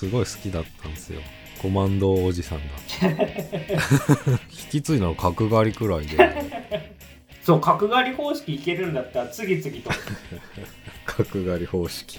[0.00, 1.20] すごい好きだったんですよ。
[1.60, 2.64] コマンドおじさんが
[4.48, 6.16] 引き継いだの角刈りくらいで。
[7.44, 9.90] そう角刈り方式いけるんだったら次々と。
[11.04, 12.18] 角刈り方式。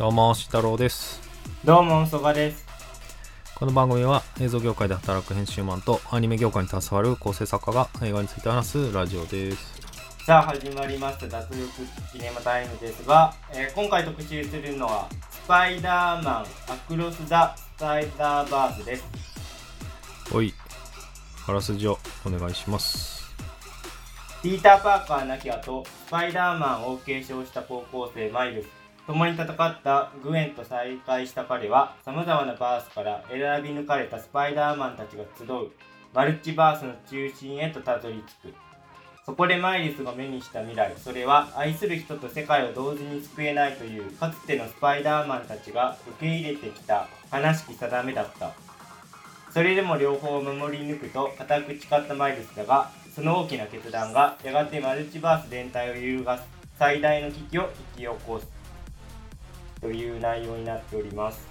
[0.00, 1.20] どうもし太郎です。
[1.64, 2.67] どうもそばです
[3.58, 9.82] この番組は映像業界で働く編集マンとアニメ業界に携わる構成作家が映画について話すラジオです。
[10.24, 11.26] さあ始まりました。
[11.26, 11.68] 脱力
[12.12, 19.04] キネマタイムですが、えー今回特集するのはスパイダーマンアクロス・ザ・スパイダーバースです。
[20.32, 20.54] おい
[21.48, 23.26] あらすじをお願いします。
[24.40, 28.77] ピーター・パーカー亡き後スパイダーマンを継承した高校生マイルス
[29.08, 35.70] 共に戦ったグエンと再会した彼は様々なバースから選び抜かれたスパイダーマンたちが集う
[36.12, 38.54] マルチバースの中心へとたどり着く。
[39.24, 48.52] そこでマイリスが目にした未来それは愛する人と世界を同時に救えないというかつてのスパイダーマンたちが受け入れてきた悲しき定めだった。
[49.50, 56.44] それでも両方を守り抜くと固く誓ったマイルスだがその大きな決断がやがてマルチバース全体を揺るがす
[56.78, 58.57] 最大の危機を引き起こす。
[59.80, 61.46] という内容になっております。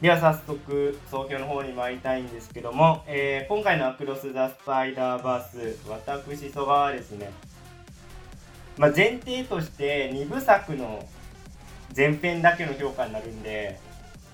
[0.00, 7.30] では早速総評の方に参りたいんですけども、えー今回の「アクロス・ザ・スパイダーバース」私曽我はですね、
[8.78, 11.06] まあ、前提として2部作の
[11.94, 13.78] 前編だけの評価になるんで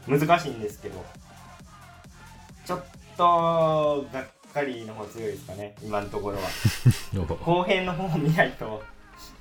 [0.06, 1.05] 難しいんですけど
[2.64, 2.84] ちょっ
[3.16, 6.44] とがっかりの方が強いですかね今のところは。
[7.44, 8.84] 後編の方を見ないと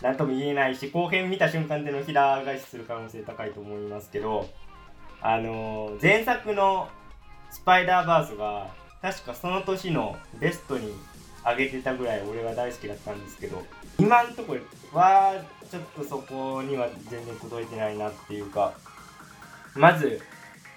[0.02, 4.50] 何とも言えないし後編見た瞬間でのひら返しする可能性高いと思いますけど
[5.22, 6.90] あのー前作の
[7.50, 8.70] 「スパイダーバース」が
[9.02, 10.94] 確かその年のベストに
[11.46, 13.64] 上げてたぐらい俺は大好きだったんですけど
[14.00, 14.58] 今のとこ
[14.94, 15.34] は
[15.70, 18.74] ちょっとそこには全然届いてないなっていうか
[19.75, 20.22] まず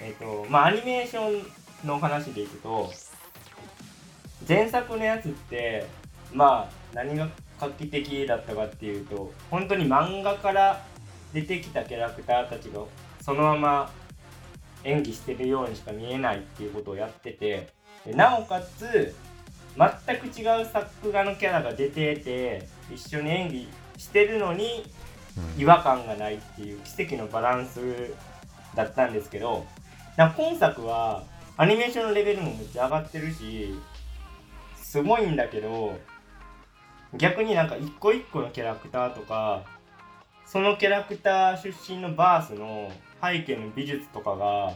[0.01, 1.43] えっ、とまあアニメーショ
[1.85, 2.93] ンの話でいくと
[4.49, 5.87] 前作のやつって
[6.33, 7.29] まあ何が
[7.61, 10.85] 画期的だったかっていうと本当に漫画から
[11.33, 12.83] 出てきたキャラクターたちが
[13.21, 13.91] そのまま
[14.85, 17.69] 演技してるようにしか見えないっていうことをやってて
[18.07, 19.15] でなおかつ
[19.77, 24.85] 全く違う作画のキャラが出てて一緒に演技してるのに
[25.57, 28.13] 違和感がないっていう奇跡のバランス
[28.75, 29.67] だったんですけど
[30.17, 31.25] 今作は
[31.57, 33.79] アニメーションのレベルもめっちゃ上がってるし
[34.77, 35.99] すごいんだけど
[37.15, 39.63] 逆になんか一個一個のキャラクターとか
[40.47, 42.91] そのキャラクター出身のバースの
[43.23, 44.73] 背景の美術とかが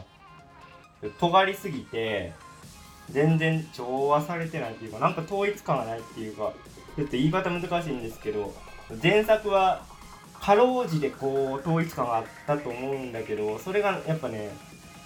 [1.19, 2.33] 尖りすぎて
[3.09, 6.53] 全然調和されてないっていうかなんか統一感がないっていうか
[6.95, 8.53] ちょっと言い方難しいんですけど
[9.01, 9.83] 前作は
[10.39, 14.51] かろうじてこう統一感があったと思うんだけどそれがやっぱね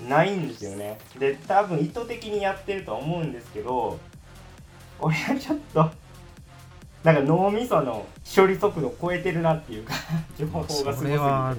[0.07, 0.99] ないんですよね。
[1.17, 3.99] で多分意図的にやってるとは思うんですけど
[4.99, 5.89] 俺はちょっと
[7.07, 9.93] なんか脳みその処理速度を超えてるなっていうか
[10.37, 11.55] 情報がすごすぎてな。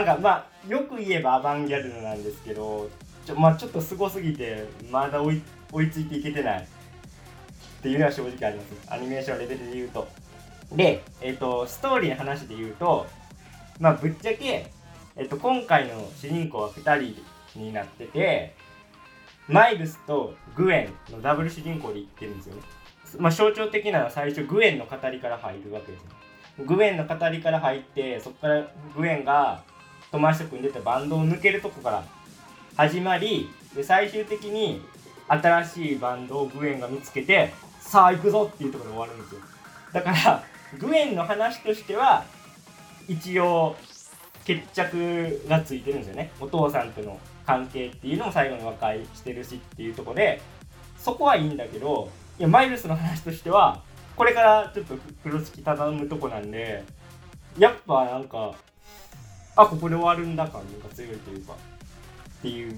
[0.00, 2.88] んかまあよく言えばアバンギャルドなんですけど
[3.26, 6.62] ちょ,、まあ、ちょっとすごすぎてまだ追い追いついていけてない。
[6.62, 8.90] っていうのは正直あります。
[8.90, 10.08] アニメーションレベルで言うと。
[10.72, 13.06] で、えっとストーリーの話で言うと
[13.78, 14.72] まあぶっちゃけ、
[15.16, 17.12] えっと今回の主人公は2
[17.52, 18.54] 人になってて
[19.48, 22.62] マイルスとグエンのダブル主人公で言ってるんですよね
[23.18, 26.10] まあ象徴的なのは最初グエンの語りから入るわけですね。
[26.64, 29.62] グエンの語りから入ってそこからグエンが
[30.10, 32.04] 友達と組んでたバンドを抜けるとこから
[32.76, 34.82] 始まりで最終的に
[35.28, 39.40] 新しいバンドをグエンが見つけてさあ行くぞっていうところで終わるんですよ。
[39.92, 40.44] だから
[40.78, 42.24] グエンの話としては
[43.08, 43.76] 一応
[44.44, 46.30] 決着がついてるんですよね。
[46.40, 50.40] お父さんとの関係っていうのも最後に和解してるしっていうとこで
[50.98, 53.82] そこはいいんだけどいやマイルスの話としては
[54.16, 54.94] これからちょっと
[55.24, 56.84] 風呂敷畳むとこなんで
[57.58, 58.54] やっぱなんか
[59.56, 62.74] あここで終わるんだ感が強いというかっていう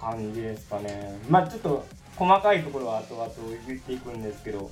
[0.00, 1.18] 感じですかね。
[1.28, 1.86] まあちょっと
[2.16, 3.30] 細かいところは後々
[3.66, 4.70] 言っていくんですけど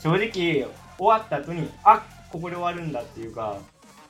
[0.00, 0.66] 正直終
[0.98, 3.56] わった後にあここで終わるんだっていうか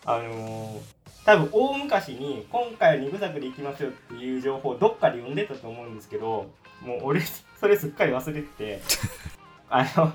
[0.05, 6.50] あのー多分大昔に今回は2部作でいきますよっていう情報をどっかで読んでたと思うんですけど
[6.81, 7.20] もう俺
[7.61, 8.81] それすっかり忘れてて
[9.70, 10.12] あの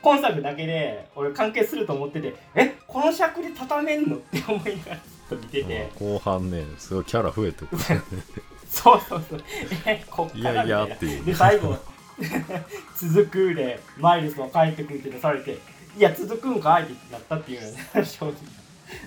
[0.00, 7.76] 今作だけで俺関係すると思っててえこの尺で畳めんのって思いながらずっと見てて、後半ねすごいキャラ増えてく。
[7.76, 7.82] る
[8.68, 9.44] そうそうそう。
[9.86, 11.24] えこっからいやいやっていう。
[11.24, 11.76] で最後
[12.96, 15.58] 続くでマイルスは帰ってくるって出されて
[15.96, 18.34] いや続くんかいってなったっていうのが 正直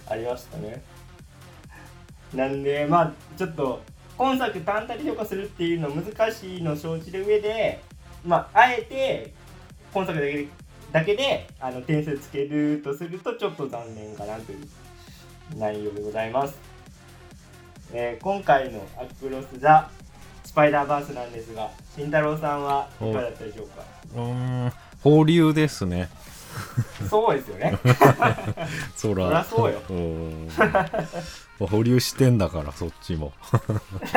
[0.08, 0.84] ありましたね。
[2.34, 3.82] なんでまあちょっと
[4.18, 7.82] 今作単体で評価するっていうの難しいのを承知で上で
[8.26, 9.34] まああえて
[9.94, 10.48] 今作だけで
[10.92, 14.60] だけであの点数つけるとするとちょっと残念かなという
[15.58, 16.56] 内容でございます、
[17.94, 19.90] えー今回のアクロス・ザ・
[20.46, 23.84] スパイダーバースなんですが慎太郎さんはいかがだったでしょうか？
[24.16, 24.74] うーん
[25.04, 26.10] 保留ですね。
[27.10, 27.78] そうですよね。
[28.96, 29.44] そら。
[29.44, 29.80] そうよ。
[29.80, 30.48] ん
[31.68, 33.34] 保留してんだからそっちも。
[33.52, 34.12] 確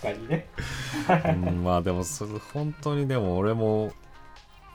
[0.00, 0.46] かにね。
[1.08, 3.92] うんまあでもそれ本当にでも俺も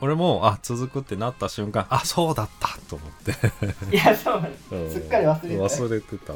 [0.01, 3.95] 俺もあ続くってなった瞬間あそうだったと思って。
[3.95, 4.75] いやそうなんです。
[4.75, 4.91] うん。
[4.91, 5.63] すっかり忘れてた。
[5.63, 6.33] 忘れてた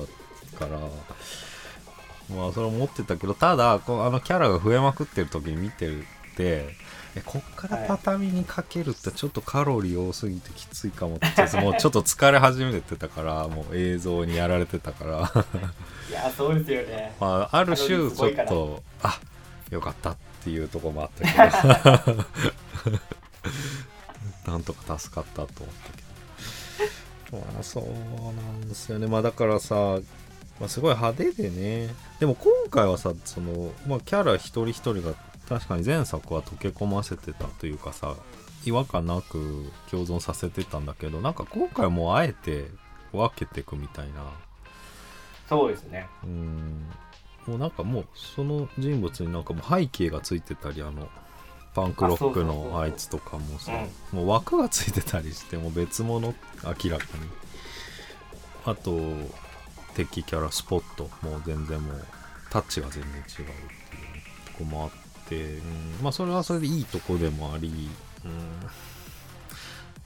[0.57, 0.79] から。
[2.35, 6.03] まあそれ思ってたけどただこうあのキャラが増えまくってる時に見てるっ
[6.37, 6.75] て
[7.17, 11.25] えこっから畳にかけるってちょっとカロリー多すぎてきついかもって
[11.59, 15.31] もうちょっと疲れ始めてたからもう映像にやられてたから。
[16.09, 17.15] いやそうですよね。
[17.19, 18.11] まあある種ちょっ
[18.47, 19.19] とあ
[19.71, 21.25] よかったっていうところもあった
[22.03, 22.97] けど。
[24.51, 25.47] なんとか助かったと思っ
[25.85, 26.01] たけ
[27.31, 27.37] ど。
[27.53, 29.07] まあそうなんですよね。
[29.07, 29.99] まあだからさ、
[30.59, 31.93] まあ、すごい派手でね。
[32.19, 35.13] でも今回はさその、まあ、キャラ一人一人が
[35.47, 38.15] 確かに前作は溶け込ませてたというかさ
[38.65, 42.65] 違和感なく共存させてたんだけどなんか今回もうあえて
[43.13, 44.25] 分けていくみたいな。
[45.47, 46.07] そうですね。
[46.23, 46.85] うん。
[47.45, 51.07] もうなんかもうその人物になんかもう背景がついてたりあの
[51.73, 53.71] パンクロックのあいつとかもさ
[54.11, 56.33] もう枠がついてたりしてもう別物
[56.63, 57.47] 明らかに。
[58.65, 58.99] あと
[59.95, 62.05] 敵キャラスポットもう全然もう
[62.49, 63.45] タッチが全然違うっていう
[64.45, 65.39] とこもあって、う
[66.01, 67.89] ん、まあそれはそれでいいとこでもあり、
[68.25, 68.31] うん、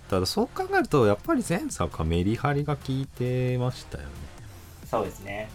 [0.10, 4.10] ただそう考えるとやっぱり前作はメリハリが効いてましたよね。
[4.90, 5.50] そうですね。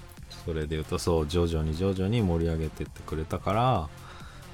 [0.45, 3.89] それで言うとそう徐々に徐々に盛り上げてってくれたから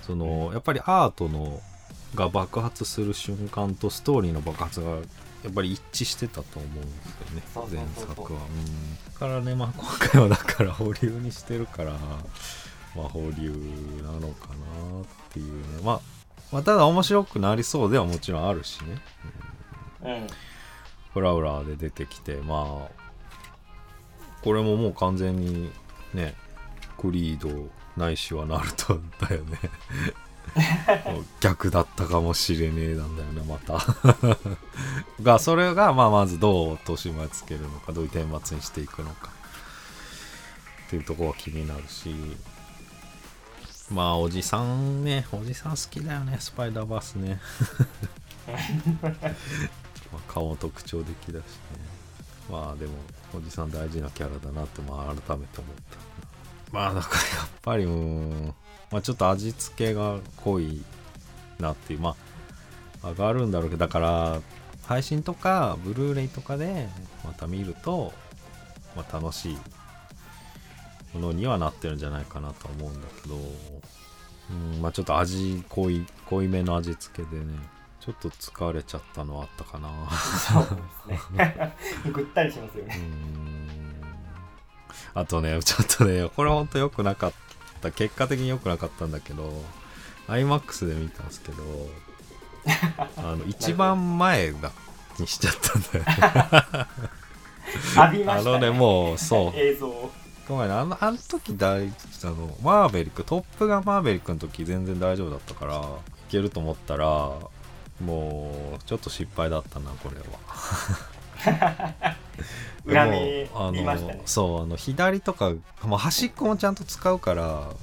[0.06, 1.60] そのやっぱりアートの
[2.14, 7.76] が爆発する瞬間とストーリーの爆発がやっぱり一致してたと思うんですよね。
[7.76, 8.40] 前作は。
[8.40, 8.94] うん。
[9.14, 11.96] だからねまあ今回はだから保留にしてるから
[12.96, 13.50] まあ保留
[14.02, 15.82] なのかなっていうね。
[15.82, 16.00] まあ
[16.50, 18.98] まあただ面白くなりそうではもちろんあるしね。
[20.04, 20.26] うん。
[21.14, 23.02] フラウラーで出てきてまあ
[24.42, 25.70] これももう完全に
[26.14, 26.34] ね
[26.98, 29.58] クリードないしはナルトだよね。
[31.40, 33.78] 逆だったかもしれねえなんだよねまた。
[35.22, 39.30] がそれがまあまずどう落とし前つけるのかどういう顛末にしていくのか。
[40.86, 42.14] っていうところは気になるし
[43.92, 45.26] まあおじさんね。
[45.32, 46.36] おじさん好きだよね。
[46.40, 47.40] スパイダーバースね。
[49.02, 51.42] まあ顔も特徴的だしね。
[52.50, 52.92] まあでも
[53.34, 55.98] おじさん大事なキャラだなってまあ改めて思った。
[56.72, 58.54] まあだからやっぱりうーん
[58.90, 60.82] まあちょっと味付けが濃い
[61.58, 62.00] なっていう。
[62.00, 62.16] ま
[63.02, 64.40] あ上がるんだろうけどだから
[64.84, 66.88] 配信とかブルーレイとかで
[67.24, 68.12] また見ると、
[68.96, 69.58] まあ、楽しい
[71.14, 77.54] ものにはなってるんじゃないかなと思うんだけどうんまあちょっと味濃い濃いめの味付けでね
[78.04, 79.88] ちょっと疲れちゃったのはあったかな。
[80.10, 80.76] そう
[81.08, 81.76] ですね。
[82.12, 82.96] ぐったりしますよね。
[82.96, 84.02] ん。
[85.14, 87.32] あとねちょっとねこれほんと良くなかっ
[87.80, 87.92] た。
[87.92, 89.52] 結果的に良くなかったんだけど
[90.26, 91.62] iMAX で見たんですけど
[93.18, 94.72] あの一番前だ
[95.20, 96.86] にしちゃったんだよね。
[97.96, 99.52] 浴びましたあのねもうそう。
[99.54, 100.10] 映像
[100.48, 105.80] をごめんねあのあの時大あのマーベリックトップがマーベリックの時全然大丈夫だったからい
[106.30, 107.06] けると思ったら
[108.04, 110.24] もうちょっと失敗だったなこれは。
[112.84, 117.74] 裏目あ見ましたねのそうあの左とかもう端っこもちゃんと使うからも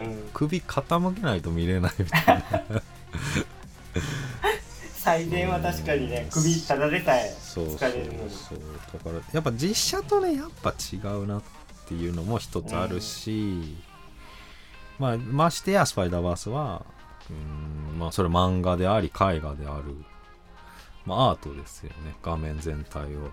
[0.00, 0.28] う、うん。
[0.32, 2.82] 首傾けないと見れないみたいな。
[4.94, 8.30] 最善は確かにね首ただでさえそうそう疲れるのに。
[8.30, 8.58] そう
[8.92, 13.76] だからやっぱ実写とねやっぱ違うなっていうのも一つあるし、
[14.98, 16.84] まあましてやスパイダーバースは
[17.30, 19.94] うんまあそれ漫画であり絵画である
[21.04, 22.14] まあアートですよね。
[22.22, 23.30] 画面全体を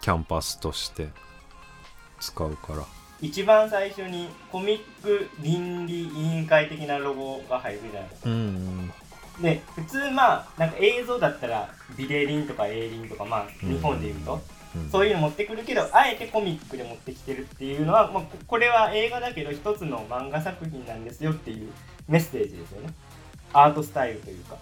[0.00, 1.08] キャンパスとして
[2.20, 2.84] 使うから。
[3.20, 8.30] 一番最初にコミック倫理委員会的なロゴが入るじゃないですか。
[8.30, 8.92] うん
[9.40, 14.40] で普通まあなんか映像だったらビデリンとかエイリンとかまあうん日本で言うと、うん
[14.90, 21.70] そういうの持ってくるけどあえてコミックで持ってきてるっていうのは、まあ、ここれは映画だけど一つの漫画作品なんですよっていう
[22.08, 22.92] メッセージですよね。
[23.52, 24.56] アートスタイルというか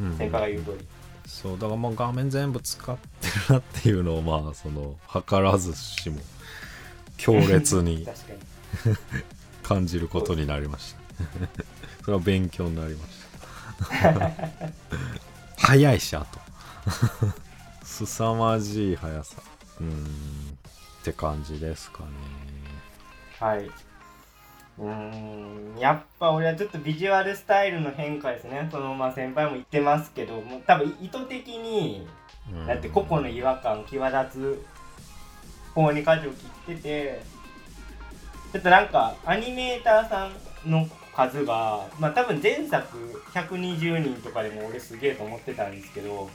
[0.00, 0.16] うん。
[0.16, 0.86] 先輩が言う通り、
[1.26, 6.18] そうだからもう画面全部使ってるなっていうのをまあその図らずしも
[7.16, 8.06] 強烈に。
[9.62, 11.00] 感じることになりました。
[12.04, 13.12] それは勉強になりまし
[14.02, 14.30] た。
[15.56, 16.40] 早いしあと
[17.92, 19.36] 凄まじい速さ。
[19.80, 19.92] うん。
[19.92, 22.08] って感じですかね。
[23.38, 23.70] はい。
[24.78, 28.68] うーん、やっぱ俺はちょっとビジュアルスタイルの変化ですね。
[28.72, 32.08] そのまあ先輩も言ってますけど、もう多分意図的に、
[32.50, 32.66] うん。
[32.66, 34.64] だって個々の違和感際立つ
[35.74, 37.22] 方に舵を切ってて、
[38.52, 40.30] ちょっとなんかアニメーターさ
[40.64, 46.30] んの数が、まあ多分前作120人とかでも俺すげえと思ってたんですけど、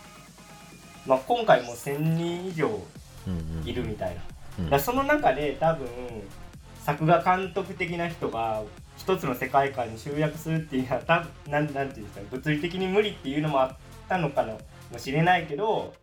[1.08, 3.68] まあ今回もう1000人以上うんうん。
[3.68, 4.22] いるみたいな。
[4.60, 4.66] うん。
[4.66, 5.88] だからその中で多分
[6.84, 8.64] 作画監督的な人が
[8.98, 15.94] 一つの世界観に集約するっていうのは多分なんなんていうんですかね物理的に無理っていうのもあったのかもしれないけど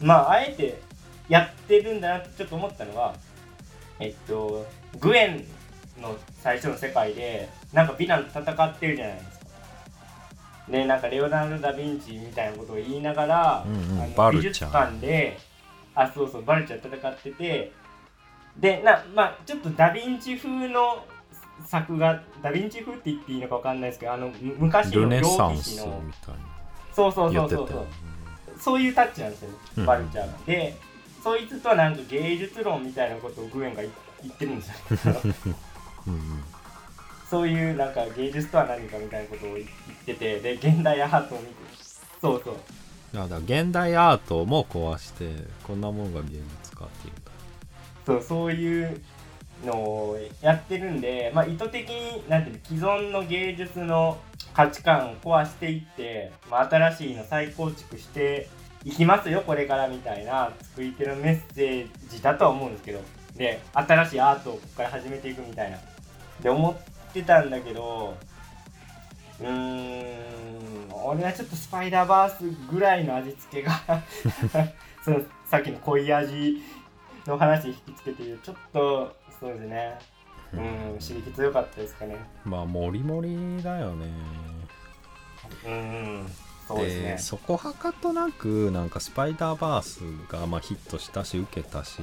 [0.00, 0.80] まああえて
[1.28, 3.14] やってるんだなってちょっと思ったのは
[3.98, 4.66] えっと
[4.98, 5.44] グエン
[6.00, 9.22] の最初の世界でなんかヴィランと戦ってるじゃない
[10.70, 15.38] でなんかレオナルド・ダ・ヴィンチみたいなことを言いながら、うんうんあの美術館で
[15.94, 17.72] あそうそうバルチャー戦ってて
[18.58, 21.04] でなまあちょっとダ・ヴィンチ風の
[21.66, 26.40] 作画ダ・ヴィンチ風って言っていいのかわかんないですけどあのむ昔のルネサ容疑ンスみ士のたいな。
[26.94, 27.86] そうそうそうそうそう。
[28.58, 30.32] そういうタッチなんですよバルチャーが。
[30.46, 30.76] で
[31.22, 33.90] そいつとはなんか芸術論みたいなことをグエンが言
[34.22, 35.16] 言ってるんですよ。
[36.06, 36.44] うんうん
[37.30, 39.66] そういうなんか芸術とは何かみたいなことを言っ
[40.04, 41.52] ててで現代アートを見て
[42.20, 42.56] そうそう。
[43.14, 45.30] だから現代アートも壊して
[45.64, 47.14] こんなもんが芸術かっていう
[48.06, 49.00] そうそういう
[49.64, 54.18] のをやってるんで、まあ、意図的になんていうの既存の芸術の
[54.54, 58.48] 価値観を壊していって、まあ、新しいの再構築して
[58.84, 63.00] いきますよこれからみたいな作り手のメッセージだとは思うんですけど。
[63.36, 65.78] で新しいアートをここから始めていくみたいな。
[66.42, 66.76] で思
[67.10, 68.16] ってたんだけど
[69.40, 73.72] うーん俺はちょっとスパイダーバースぐらいの味付けが
[75.04, 76.62] そのさっきの濃い味
[77.26, 79.98] の話引きつけて言うちょっとそうですね。
[80.52, 82.16] うん刺激強かったですかね。
[82.44, 84.06] まあモリモリだよね。
[85.64, 86.26] うん
[86.68, 87.18] そうですね。
[87.18, 90.00] そこはかとなくなんかスパイダーバース
[90.30, 92.02] がまあヒットしたし受けたし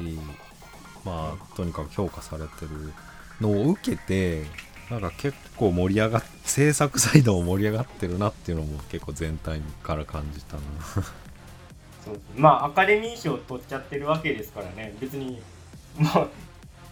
[1.05, 2.93] まあとにかく評価されてる
[3.39, 4.45] のを受けて
[4.89, 10.61] なんか結構盛り上がっ制作サイドも盛り上がってるなっていうのも結構全体から感じたな。
[12.05, 14.95] そうまあアカデミー賞取っちゃってるわけですからね。
[14.99, 15.41] 別に
[15.97, 16.29] もう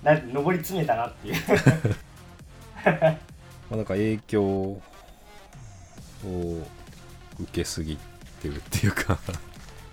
[0.04, 1.36] な上り詰めたなっていう。
[2.84, 2.92] ま
[3.72, 4.82] あなんか影響を
[7.40, 7.98] 受けすぎ
[8.42, 9.18] てるっていうか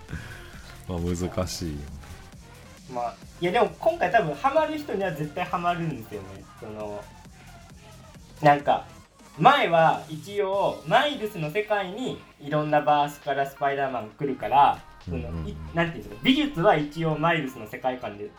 [0.89, 1.83] まあ難しいよね。
[2.93, 6.43] まあいやでも今回多分ハマる人には絶対ハマるんですよね。
[6.59, 7.01] その
[8.43, 8.85] なんか
[9.39, 18.29] 前は一応マイルスの世界にいろんなバースからスパイダーマンが来るからその、うんうんていうんですか美術は一応マイルスの世界観で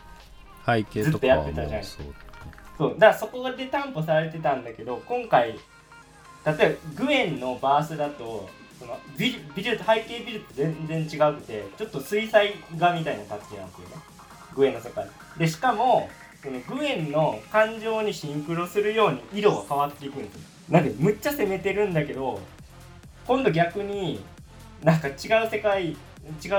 [0.64, 2.06] 背景とかはもうそう
[2.78, 2.90] そう。
[2.94, 5.56] だからそこで担保されてたんだけど今回例
[6.46, 13.96] えばグエンのバースだとその美美術背景美術全然違くてちょっと水彩画みたいなタッチなんですよね。
[14.54, 15.06] グエンの世界。
[15.38, 16.08] でしかも
[16.44, 20.40] そのグエンの感情にシンクロするように色が変わっていくんですよ。
[20.68, 22.38] なんでむっちゃ攻めてるんだけど
[23.26, 24.22] 今度逆に
[24.82, 25.16] なんか違う
[25.50, 25.96] 世界違う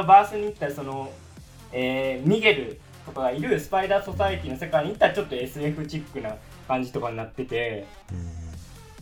[0.06, 1.12] バースに行ったらその、
[1.72, 6.36] えーミゲルとかがいるスパイダーソサイティの世界に行ったらちょっと SF チックな
[6.68, 7.86] 感じとかになってて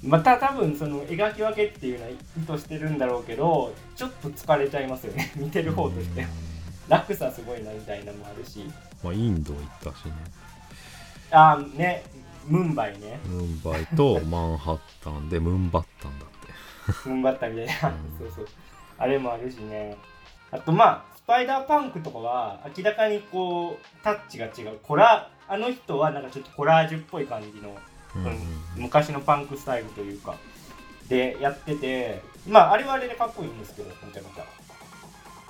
[0.04, 0.10] うん。
[0.10, 5.32] また多分その描き分けっていうのは意図してるんだろうけどちょっと疲れちゃいますよね。
[5.38, 6.26] 見てる方として。
[6.90, 8.66] 落差すごいなみたいなのもあるし。
[9.02, 10.12] まあインド行ったしね
[11.34, 12.04] ああね。
[12.48, 13.20] ムンバイね。
[13.26, 17.10] ムンバイとマンハッタンでムンバッタンだって。
[17.10, 18.18] ムンバッタみたいな、うん。
[18.20, 18.48] そうそう。
[18.98, 19.98] あれもあるしね。
[20.52, 24.80] あとまあスパイダーパンクとかは明らかにこうタッチが違う。
[24.84, 27.76] コラあの人はなんかちょっとコラージュっぽい感じの
[28.16, 28.38] うんうん。
[28.76, 30.36] 昔のパンクスタイルというか。
[31.10, 32.22] でやってて。
[32.48, 34.46] まああれはあれでかっこいいんですけどめちゃめちゃ。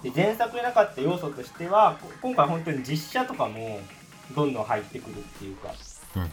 [0.04, 3.80] で前作でなかった要素としてはこ今回本当に実写とかも
[4.36, 5.74] どんどん入ってくるっていうか。
[6.16, 6.30] うんうん。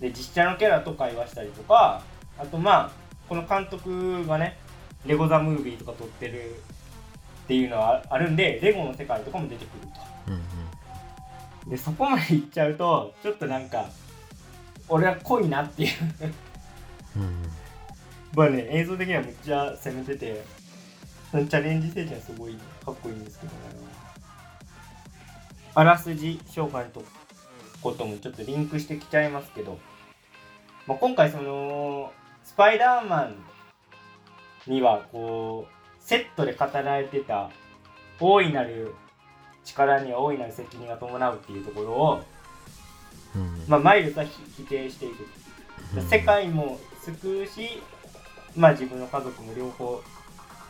[0.00, 2.02] で実写のキャラと会話したりとか
[2.36, 2.90] あとまあ
[3.28, 4.58] この監督がね
[5.06, 6.52] レゴ・ザ・ムービーとか撮ってるっ
[7.44, 9.88] っていうのはあるんでレゴの世界とかも出てくる
[10.28, 10.40] うんうん。
[11.64, 13.86] とでそこまで行っちゃうとちょっとなんか
[14.88, 15.90] 俺は濃いなっていう。
[17.16, 17.42] うん
[18.34, 20.42] まあね映像的にはめっちゃ攻めてて
[21.32, 22.54] チャレンジ精神はすごい
[22.84, 23.58] かっこいいんですけどね
[25.74, 27.02] あらすじ紹介と
[27.82, 29.78] こともちょっとリンクしてきちゃいますけど、
[30.86, 32.12] まあ、今回その
[32.44, 33.36] スパイダーマン
[34.66, 37.50] にはこうセットで語られてた
[38.20, 38.94] 大いなる
[39.64, 42.22] 力には大いなる責任が伴うっていうところを、
[43.34, 43.64] うん。
[43.68, 45.14] まあ、マイルズは否否定している。
[45.96, 46.08] うん。
[46.08, 47.80] 世界も救うし、
[48.56, 50.02] まあ自分の家族も両方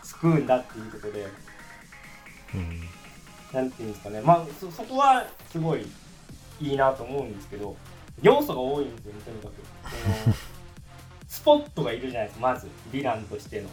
[0.02, 1.26] 救うんだっていうことで、
[2.54, 3.01] うん
[3.52, 5.86] なんていうんですかね、まあそそこはすごい
[6.60, 7.76] いいなと思うんですけど、
[8.22, 9.52] 要素が多いんですよね、とにかく。
[10.24, 10.36] その
[11.28, 13.68] スポットがいるじゃないですか、まず、ヴィランとしての。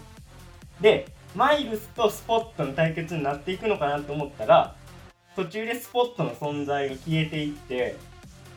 [0.82, 4.76] で、マイルスとスポットの対決になっていくのかなと思ったら、
[5.36, 7.96] 途中でスポットの存在が消えていって、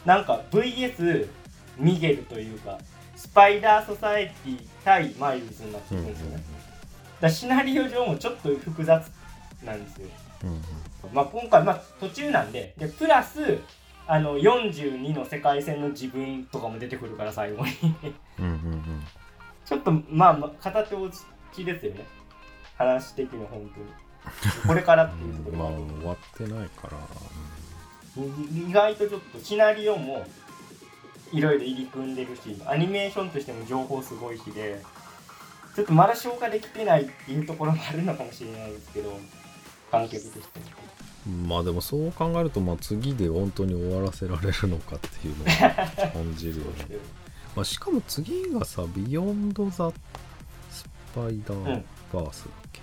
[0.05, 1.29] なんか VS
[1.77, 2.79] ミゲルというか、
[3.17, 6.43] スパイダーソサエティ対マイルスになってうんいくんですよね。
[7.21, 9.11] だシナリオ上もちょっと複雑
[9.65, 10.09] なんですよ。
[10.45, 10.63] うん
[11.13, 13.59] まあ、今回、まあ、途中なんででプラス
[14.07, 17.73] あの42の世界線の自分とかも出てくるから最後に。
[18.39, 19.05] うんうん
[19.65, 21.17] ちょっとまあ、まあ、片手落
[21.55, 22.05] ちですよね。
[22.77, 24.67] 話的に本当に。
[24.67, 26.99] これからっていうとこうん まあろが終わってないから。
[28.23, 30.27] い意外とちょっとシナリオも
[31.33, 34.83] いろいろ入り組んでるしアニメーションとしても情報すごいしで
[35.75, 39.19] ちょっとまだ消化できてないっていうところもあるのかもしれないですけど
[39.93, 40.61] 観客として
[41.47, 45.47] まあでもそう考えるとまあ次で本当に終わらせられるのかっていうのを
[46.13, 46.97] 感じるよね
[47.55, 49.93] まあ、しかも次がさ、ビヨンド・ザ・
[50.71, 51.83] スパイダー
[52.13, 52.81] バースだっけ、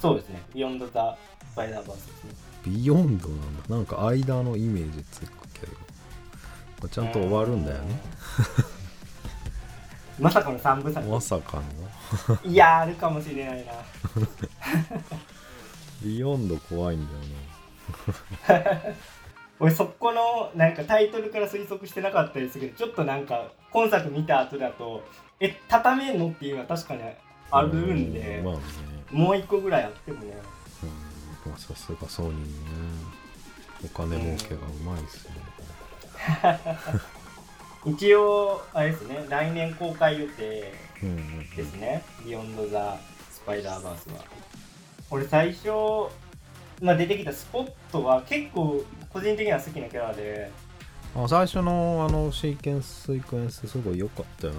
[0.00, 0.42] そうですね。
[0.54, 1.16] ビヨンド・ザ・
[1.52, 2.30] スパイダーバースですね。
[2.64, 3.76] ビヨンドなんだ。
[3.76, 5.72] なんか間のイメージつくけど、
[6.80, 8.00] まあ、ちゃんと終わるんだよね。
[10.18, 10.24] うん。
[10.24, 11.06] まさかの3部作。
[11.06, 12.50] まさかの。
[12.50, 13.72] いやー、あるかもしれないな。
[16.02, 17.20] ビヨンド怖いんだよ
[19.60, 25.04] 俺、そこの、なんかタイトルから推測してなかったですけど、ちょっとなんか、今作見た後だと、
[25.38, 27.06] え、畳めんのっていうのは確かにな。
[27.52, 28.60] あるんでう、まあね。
[29.10, 30.32] もう一個ぐらいあってもね。
[30.82, 32.40] うん、まあさすがソニーね。
[33.84, 35.34] お金儲けがうまいっすね。
[37.92, 42.02] 一応、あれですね、来年公開予定うんうんですね。
[42.24, 42.98] ビヨンド・ザ・
[43.30, 44.24] スパイダーバースは。
[45.10, 45.68] 俺、最初、
[46.80, 50.50] まあ、出てきたスポットは結構、個人的には好きなキャラで、
[51.16, 54.58] あ最初のあのシーケンスシークエンスすごい良かったよね。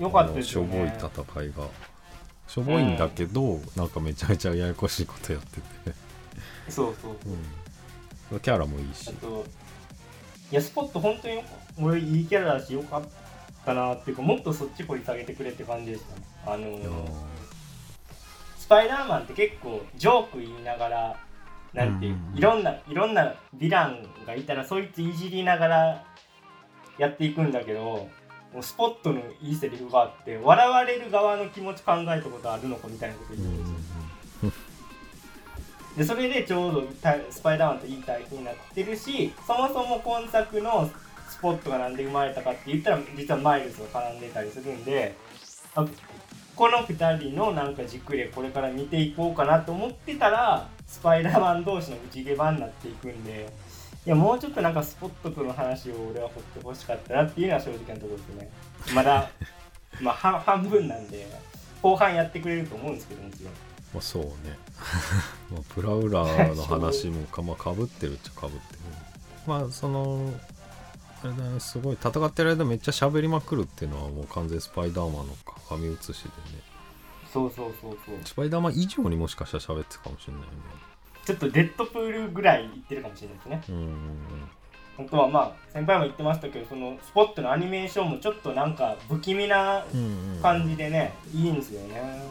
[0.00, 0.98] よかったですよあのしょぼいね。
[0.98, 1.68] 戦いが。
[2.46, 5.96] しょぼいんだけど、なんかめちゃめちゃややこしいことやってて。
[6.68, 8.34] そうそうそう。
[8.34, 11.42] うん、キャラもいいしいや、スポット本当によ
[11.80, 13.02] 俺いいキャラだし、よかっ
[13.64, 16.22] たなっていうか、もっとそっち掘り下げてくれって感じでしたね。
[16.46, 17.31] あのース
[18.72, 21.16] パイダーマンって結構ジョーク言いながら、
[21.74, 26.04] なんていう、うんいろんな、いろんなヴィランがいたら、そいついじりながら
[26.96, 34.52] やっていくんだけど、もうスポットのいいセリフがあって、笑われる側の気持ち考えたことあるのかみたいなことうん言うんですよ。
[35.98, 40.90] でそれでちょうどたスパイダーマンといい対比になってるしそもそも今作の
[41.28, 45.14] スポットがなんで生まれたかって言ったら実はマイルズが絡んでたりするんで
[45.74, 45.86] あ
[46.62, 53.52] この2人のなんか軸でこれから見ていこうかなと思ってたらスパイダーマン同士の内毛場になっていくんで
[54.06, 58.48] いやもうちょっとなんかスポットとの話を俺は掘ってほしかったなっていうのは正直なところですね
[58.94, 59.28] まだ
[60.00, 61.26] まあ半半分なんで
[61.82, 63.52] 後半やってくれると思うんですけどもちろん
[63.92, 64.30] まあそうね。
[65.50, 68.78] まあプラウラーの話もか、まあ、かぶってるっちゃかぶってる。
[69.48, 70.32] まあその、
[71.24, 75.34] あれだね、すごい戦ってる間めっちゃ喋りまくるっていうのはもう完全スパイダーマンの
[75.68, 76.32] 鏡写しでね。
[77.32, 80.52] そうそうそうそうスパイダーマン以上にもしかしたら喋ってたかもしれないよね。
[81.24, 83.62] ちょっとデッドプールぐらい言ってるかもしれないですね。
[83.68, 83.96] うんうんうん。
[84.96, 92.22] 本当はまあ先輩も言ってましたけどそのスポットのアニメーションもちょっとなんか不気味なうんうん、感じでね、いいんですよね。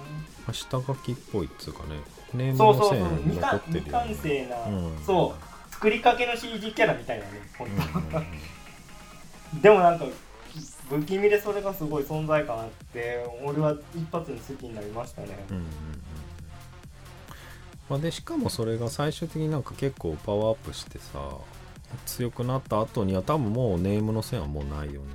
[0.51, 2.01] 下書きっぽいっつうかね。
[2.34, 4.15] ネームそうそうそうの線未完残ってるよ未完ね。
[4.15, 7.73] 成な、うんそう作りかけの CG キャラみたいなね本うん
[9.61, 10.05] でもなんか
[10.89, 15.27] 不気味でそれがすごい存在感あって俺は一発に好きになりましたね。
[15.49, 15.69] うんうんうん。
[17.89, 21.19] まあ、でしかもそれが最終的になんか結構パワーアップしてさ
[22.05, 25.07] 強くなった後には多分もうネームの線はもうないよね。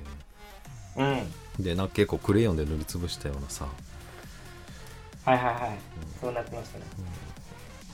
[1.57, 1.63] うん。
[1.63, 3.67] でなんか結構クレヨンで塗りつぶしたようなさ。
[5.25, 5.79] はいはいはい。
[6.21, 6.85] そうなってましたね。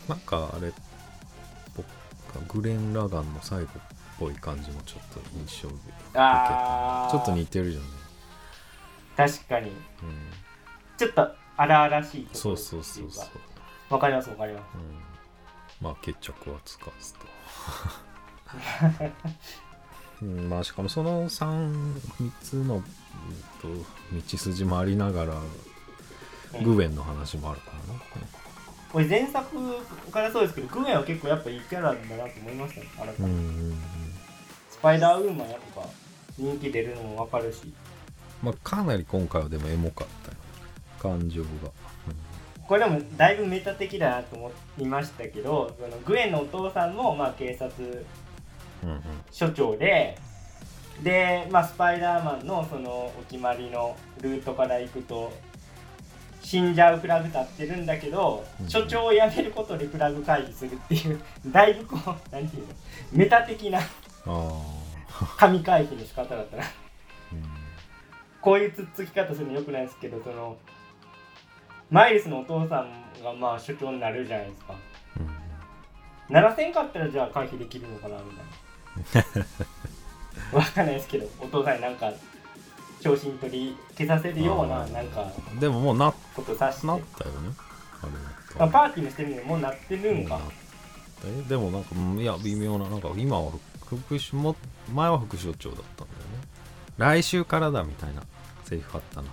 [0.07, 0.71] なんかあれ
[1.75, 3.67] 僕グレン・ラガンの最後っ
[4.23, 5.75] ぽい感じもちょっと印象で
[6.13, 7.85] ああちょっと似てるよね、
[9.17, 9.69] 確かに。
[9.69, 9.75] うん、
[10.97, 13.93] ちょっと荒々しいそうそうそうそう。
[13.93, 14.63] わかりますわかります。
[14.75, 17.19] うん、まあ決着はつかずと、
[20.23, 22.83] うん、まあしかもその 3, 3つの、うん
[23.61, 23.67] と
[24.11, 25.33] 道筋もありながら
[26.55, 27.99] うんグウェンの話もあるからね、
[28.91, 29.57] これ前作
[30.11, 33.35] からそうですけどグウェンは結構やっぱいいキャラだなと思いましたねあれうんうんう
[33.71, 33.73] ん。
[33.73, 34.02] ス
[34.83, 35.87] パイダーウーマンやっぱ
[36.37, 37.73] 人気出るのもわかるし。
[38.41, 40.37] まあかなり今回はでもエモかったよ。
[40.99, 41.47] 感情が、
[42.67, 48.05] これでもだいぶメタ的だなと思いましたけどそのグエンのお父さんもまあ警察
[48.83, 50.17] うん、うんうん署長で
[51.01, 55.33] で、まあ、スパイダーマンのそのお決まりのルートから行くと
[56.41, 58.69] 死んじゃうフラグ立ってるんだけど、うん。
[58.69, 62.73] 署長を辞めることでフラグ回避するっていうだいぶこう何ていうの
[63.13, 63.79] メタ的な
[65.37, 66.63] 神回避の仕方だったな。
[66.63, 67.43] うん。
[68.41, 70.57] こういうつっつき方するのよくないですけどその
[71.89, 74.75] マイルスのお父さんがまあ署長になるじゃないですか。
[76.29, 76.33] うん。
[76.33, 79.45] ならせんかったらじゃあ回避できるのかなみたいな。
[80.59, 82.11] わかんないですけどお父さんになんか
[83.01, 86.87] 昇進取り消させるようななんかでももうなことさして。
[86.87, 87.49] なったよね
[88.01, 88.11] あれ
[88.59, 90.51] まあ、パーティーのしてるのにもうなってるんか、もうなっ
[91.21, 91.43] たよ。
[91.49, 93.51] でもなんかうんいや微妙ななんか今は
[93.97, 94.55] 副署も
[94.93, 96.25] 前は副署長だったんだよね。
[96.97, 98.23] 来週からだみたいな
[98.63, 99.27] セリフあったな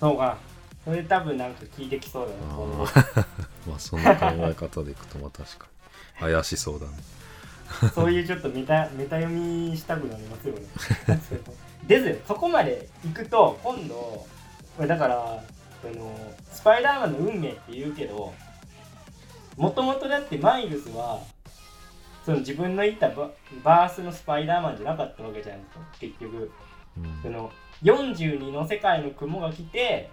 [0.00, 0.36] そうか。
[0.84, 3.26] それ多分なんか聞いてきそうだなあー。
[3.68, 5.66] まあそんな考え方でいくとまあ確か
[6.20, 6.92] に怪しそうだね。
[7.94, 10.60] そういうちょっとメタメタ読みしたくなりますよね。
[11.86, 15.42] ですよそこまで行くと今度これだから
[15.82, 18.32] そのスパイダーマンの運命って言うけど
[19.56, 21.20] もともとだってマイルスは
[22.24, 23.30] その自分の言ったバ
[23.62, 26.50] バースのスパイダーマンじゃなかったわけじゃないですか結局。
[26.96, 27.22] うん。
[27.22, 27.50] その
[27.82, 30.10] 42の世界の雲が来て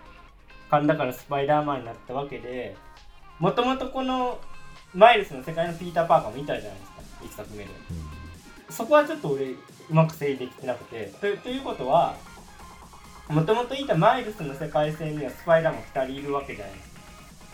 [0.69, 2.76] 神田からスパイダーマンになったわけで
[3.39, 4.39] もともとこの
[4.93, 7.69] マイルスの世界のピーター・パーカーもいたじゃないですか1作目で。
[8.69, 9.58] そこはちょっと俺う
[9.89, 11.13] まく整理できてなくて。
[11.21, 12.15] とということは
[13.30, 17.00] もともといたマイルスの世界線にはスパイダーマン2人いるわけじゃないですか。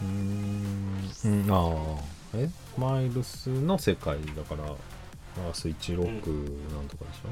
[0.02, 1.12] うーん。
[1.26, 1.52] うん。
[1.52, 2.50] ああえ？
[2.78, 6.04] マイルスの世界だからアース16
[6.76, 7.30] なんとかでしょ、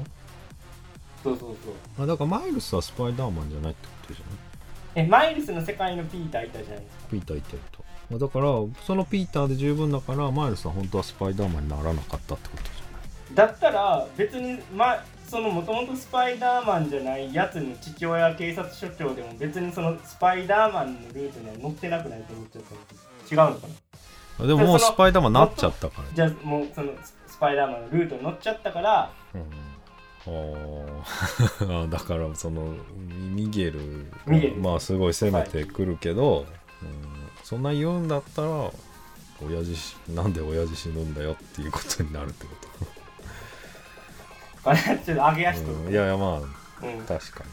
[1.24, 2.04] そうそうそう。
[2.04, 5.06] あだからマイルスはスパイダーマンじゃないってことじゃない？
[5.06, 7.04] えマイルスの世界のピーターいたじゃないですか？
[7.10, 7.78] ピーターいたいた
[8.10, 8.46] まあだから
[8.84, 12.62] そのピーターで十分だからマイルスは本当はスパイダーマンにならなかったってこと
[13.28, 23.66] じだったら別にまそのもともとスパイダーマンじゃないやつの父親警察署長でも別にそのスパイダーマンのルートには乗ってなくないと思っちゃった違うのかな？
[23.66, 23.76] ゃない
[24.38, 26.08] でももうスパイダーマンになっちゃったから。
[26.14, 29.10] じゃあもうそのススパイダーマンのルートに乗っちゃったから。
[29.34, 29.42] うん。
[29.42, 31.90] あー。
[31.92, 32.74] だからその
[33.06, 34.06] ミゲル。
[34.26, 34.56] ミゲル。
[34.56, 36.46] まあすごい攻めてくるけど、
[36.82, 38.48] うん、そんな言うんだったら
[39.42, 42.52] 親父しなんで親父死ぬんだよっていうことになるってこ
[44.70, 47.02] あれちょっと上げと、足と、うん、いやいやまあうん。
[47.06, 47.44] 確か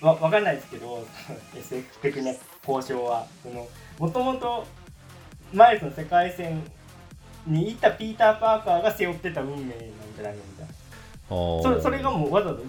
[0.00, 1.04] わわかんないですけど
[1.56, 2.32] SF 的な
[2.66, 3.26] 交渉は。
[3.98, 4.66] もともと
[5.52, 6.62] マイルスの世界線
[7.46, 10.72] にいたピーター・パーカーが背負ってた運命なんじゃないのみたいな。
[11.28, 12.60] それそれがもうわざわざ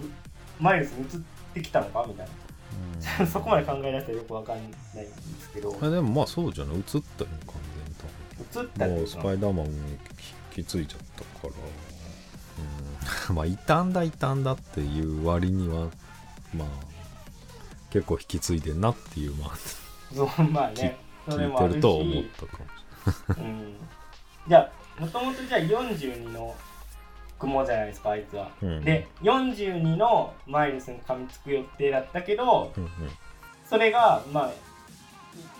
[0.60, 1.20] マイルスに移っ
[1.54, 2.32] てきたのかみたいな。
[3.26, 4.76] そこまで考え出したらよくわかんないんで
[5.40, 5.72] すけど。
[5.90, 6.76] でもまあそうじゃない？
[6.76, 7.30] 映ったよ完
[8.56, 9.72] 全に移ったっていうスパイダーマンに
[10.56, 15.88] 引き継いじゃったから、うん、 まあ傷んだ傷んだっていう割には
[16.54, 16.68] まあ
[17.90, 19.50] 結構引き継いでんなっていうまあ。
[20.14, 23.74] そうまあね聞いてると思ったかもしうん、
[24.48, 26.54] じゃあもともとじゃあ42の
[27.38, 32.90] 雲じゃないですかあいつは、うん、で42のマイルスに噛みつく予定だったけどうんうん。
[33.68, 34.52] それがまあい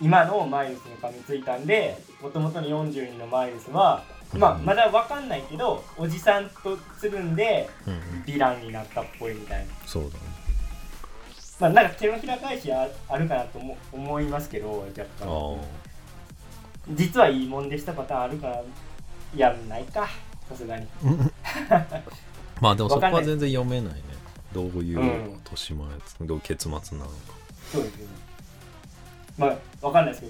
[0.01, 4.65] 今のマイルスに噛みついたんでもともとの42のマイルスは、まあうん。
[4.65, 7.69] まだわかんないけどおじさんとつるんで
[8.25, 9.73] ヴィランになったっぽいみたいな。
[9.85, 10.32] そうだね
[11.63, 15.55] まあなんか手のひら返しああるかなと思思いますけど若あ干。
[15.55, 15.57] あ
[16.89, 18.61] 実はいいもんでしたパターンあるから
[19.33, 20.09] やんないか
[20.49, 20.85] さすがに。
[22.59, 23.25] まあでもそこはい。
[23.25, 24.01] 全然読めないね。
[24.51, 25.33] どういううん。
[25.35, 27.15] 落とし前つ、どう結末なのか。
[27.71, 28.13] そうですよね。
[29.37, 30.25] まあわかんないです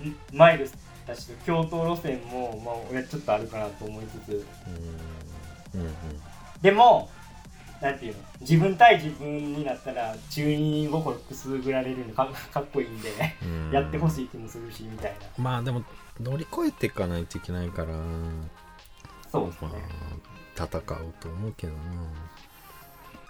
[0.00, 4.46] けどんマイルスたちと京都路線もまあ俺ちょっとあるかなと思いつつ。
[5.74, 5.80] うん。
[5.80, 5.94] うんうん。
[6.60, 7.08] でも
[7.84, 8.22] なんていうの？
[8.40, 13.10] 自分対自分になったら中二心くすぐられるんでか かっこいいんで
[13.42, 13.70] うん。
[13.70, 15.42] やってほしい気もするしみたいな。
[15.44, 15.84] まあでも
[16.18, 17.88] 乗り越えていかないといけないから。
[17.88, 18.02] ま
[19.30, 19.68] そうですね。
[20.58, 20.80] あ戦う
[21.20, 21.78] と思うけどな。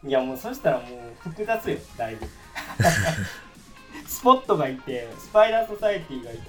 [0.06, 2.26] いやもうそしたらもう複雑よだいぶ。
[4.06, 6.42] スポットがいてスパイダーソサエティがいて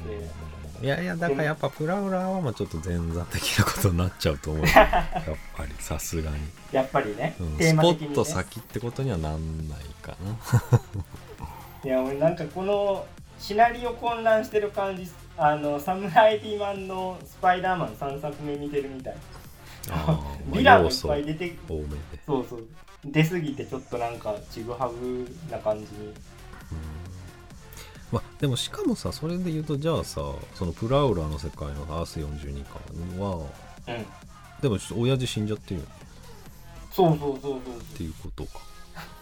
[0.82, 4.72] いやいやだからやっぱプラウラーはまあちょっと前座的なことになっちゃうと思うよ。
[4.76, 5.22] やっ
[5.56, 6.38] ぱりさすがに、
[6.72, 7.58] やっぱりね、うん。
[7.58, 10.90] テースポット先ってことにはなんないかな。
[11.84, 13.06] いや俺なんかこの
[13.40, 19.16] シナリオ混乱してる感じあのサムライティマンのスパイダーマン3作目見てるみたい。
[20.52, 21.58] ヴィランがいっ要素多めでぱい出て
[22.26, 22.68] そうそう。
[23.06, 26.14] 出すぎてちょっとなんかちぐはぐな感じに
[28.12, 30.22] まあ、でもしかもさそれで言うとじゃあさ
[30.54, 32.80] そのプラウラーの世界のアース42か
[33.24, 33.48] は
[33.88, 34.06] うん。
[34.62, 35.92] でもちょっと親父死んじゃってるよね。
[36.92, 37.62] そうそうそうっ
[37.98, 38.60] ていうことか。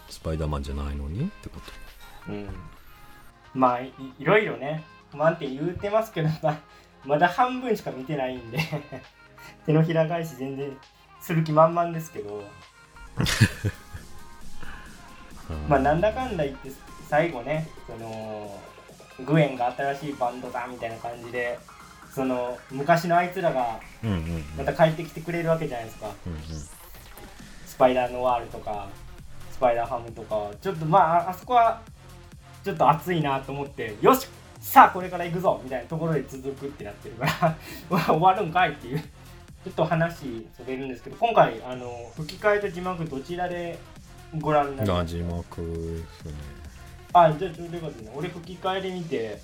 [0.08, 1.66] スパイダーマンじゃないのにってこと。
[2.26, 2.48] そううん。
[3.54, 4.84] まあいいろいろね。
[5.10, 6.60] 不満点言うてますけど、まあ、
[7.04, 8.58] まだ半分しか見てないんで
[9.66, 10.76] 手のひら返し全然
[11.20, 12.42] する気満々ですけど。
[15.68, 16.70] まあなんだかんだ言って
[17.08, 18.60] 最後ねその
[19.20, 21.58] グエンが新しいバンドだみたいな感じで
[22.12, 23.80] その昔のあいつらが
[24.56, 26.40] また帰ってきてくれるわけじゃないですか、うんうん。
[26.40, 28.88] スパイダーノワールとか
[29.50, 31.80] スパイダーハムとかちょっとまあああそこは
[32.64, 34.26] ちょっと熱いなと思ってよし
[34.60, 37.56] さあこれから行くぞみたいなところで続くってなってるから
[38.06, 43.78] 終わるんかいっていうちょっと話それるんですけど今回あの吹き替えと字幕どちらで
[44.38, 45.72] ご覧になりまがした字幕で
[46.22, 46.53] すね
[47.14, 49.40] あじゃあちょうどよかったね俺吹き替えで見て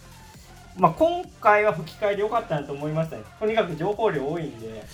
[0.76, 3.24] まあ今回は吹き替えでよかったなと思いましたね。
[3.38, 4.84] とにかく情報量多いんで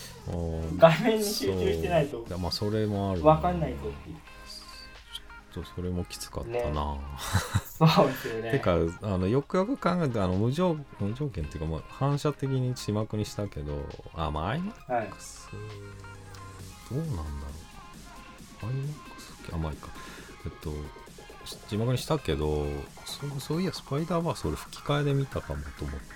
[0.79, 4.17] 画面に集中してないとまあそれもある分かんないぞっていう。
[5.53, 6.71] ちょっとそれもきつかったね。
[6.71, 6.99] な、
[7.65, 8.51] そうですよね。
[8.53, 15.09] てかあのよくよく考えてあの無条無条件っていうか、まあ、反射的に字幕にしたけどあまあ IMAX はい。
[16.91, 17.29] どうなんだろ
[18.65, 18.67] う。
[18.67, 19.89] IMAX あまあいいか。
[20.45, 20.73] えっと
[21.69, 22.67] 字幕にしたけど
[23.05, 26.07] そうそういやスパイダーバース俺吹き替えで見たかもと思って、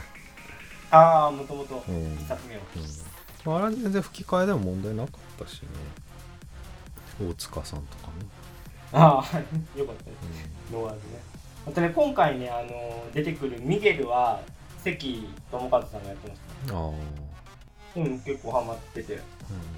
[0.90, 2.14] ああもともとうん。
[2.14, 2.60] 一作目を。
[2.76, 2.82] うん。
[3.44, 5.68] まあ、あれは全然吹き替えでも問題なかったしね。
[7.20, 8.12] 大塚さんとかね、
[8.92, 9.38] ああ
[9.78, 10.72] よかったです。
[10.72, 11.22] ノーアーズね。
[11.66, 14.40] あとね今回ねあの出てくるミゲルは
[14.82, 16.74] 関智一さんがやってました。
[16.74, 16.98] うん、あ
[17.96, 19.18] うん結構ハマっててや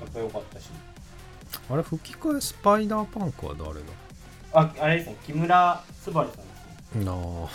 [0.02, 0.70] あ、っぱ良かったし。
[1.68, 3.80] うん、あれ吹き替えスパイダーパンクは誰だ
[4.54, 6.44] ああれですね木村昴さんですね。
[7.04, 7.48] なるほ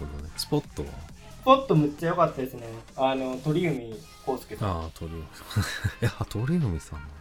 [0.00, 0.30] どね。
[0.36, 0.88] スポットは？
[0.88, 2.66] スポットむっちゃ良かったですね。
[2.96, 4.68] あの鳥海浩介さん。
[4.70, 5.62] ああ鳥海さん。
[6.04, 7.14] いや鳥海さんなんだ。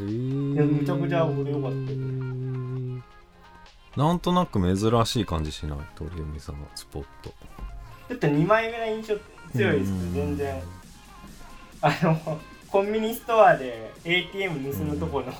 [0.00, 1.98] へえいやめちゃくちゃ俺良かったよ
[3.96, 5.78] なんとなく珍しい感じしない？
[5.94, 7.32] 鳥海さんのスポット。
[8.08, 9.14] ちょっと2枚目の印象
[9.56, 10.62] 強いですうん全然。
[11.80, 15.32] あのコンビニストアで ATM 盗むとこの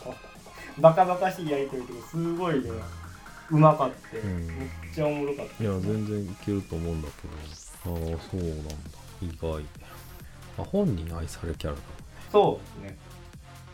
[0.79, 2.71] バカバカしいやりとりとかすごいね
[3.51, 4.47] うまかってうん。
[4.47, 5.63] めっちゃおもろかった。
[5.63, 7.95] いや全然いけると思うんだけど。
[7.95, 8.73] ああそうなんだ。
[9.23, 9.63] 意外。
[10.59, 11.83] あ本人愛されキャラだ
[12.33, 12.99] そうですね。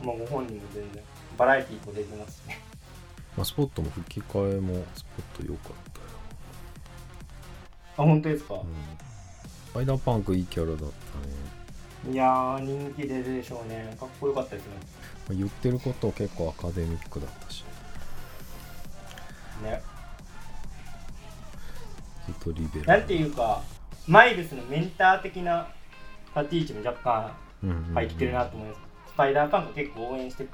[0.02, 1.02] まあご本人も全然
[1.38, 2.58] バラエティーと出てますしね。
[3.36, 6.06] まあ、スポットも吹き替えもスポット良かったよ。
[7.96, 8.60] あ本当ですか、うん。
[8.60, 10.84] スパイダーパンクいいキャラだった
[12.08, 12.12] ね。
[12.12, 13.96] いやー人気出るでしょうね。
[14.00, 14.72] かっこよかったですね。
[14.74, 14.99] まあ
[15.34, 17.64] 言ってること結構アカデミックだったし。
[19.62, 19.82] ね。
[22.26, 23.00] ずっとリベラル。
[23.00, 23.62] なんていうか
[24.06, 25.68] マイルスのメンター的な
[26.36, 27.32] 立ち位置も若干
[27.94, 30.46] 入ってるなと思います、スパイダーパンク結構応援して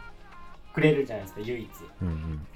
[0.75, 1.69] くれるじゃないですか唯一。
[2.03, 2.47] うんうん。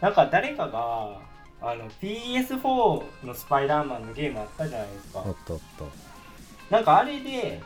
[0.00, 1.18] なんか誰かが
[1.62, 5.20] あの PS4 のスパイダーマンのゲームあったじゃないですか。
[5.20, 5.60] あったあっ
[6.70, 6.74] た。
[6.76, 7.62] なんかあれで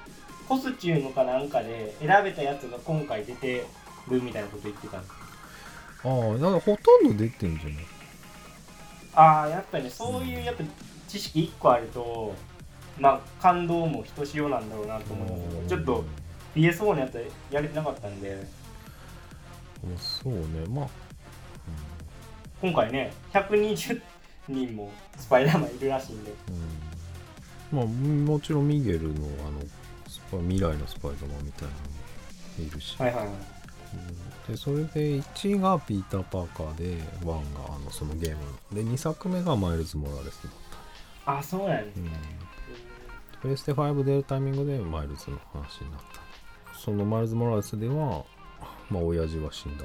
[0.48, 3.66] コスチュームかなんかで選べたやつが今回出て
[4.16, 5.12] るみたいなこと言ってたんです
[6.04, 7.74] ああだからほとんど出てんじゃない？
[9.14, 10.64] ああやっぱねそういうやっぱ
[11.08, 12.34] 知識1個あると
[12.98, 16.04] まあ感動もひとしおなんだろうなと思いますけどちょっと
[16.54, 18.30] PS4 のやつやれてなかったんで。
[18.30, 20.40] うんそうね。
[20.68, 20.88] まあ、
[22.60, 24.00] 今回ね120
[24.48, 26.32] 人もスパイダーマンいるらしいんで。
[27.72, 27.80] うん。
[27.82, 31.80] うん、まあもちろんミゲルのあの未来のスパイダーマンみたいなの
[32.58, 33.26] もいるし、はいはいはい。
[33.28, 33.57] うん
[34.48, 37.34] でそれで1がピーター・パーカーで1が
[37.74, 38.36] あのそのゲーム
[38.72, 40.52] で2作目がマイルズ・モラレスだっ
[41.38, 42.06] あそうなんですた、うん。
[42.06, 42.12] ね、
[43.42, 46.78] プレステ5出るタイミングでマイルズの話になった。
[46.78, 48.24] そのマイルズ・モラレスでは
[48.88, 49.84] まあ親父は死んだ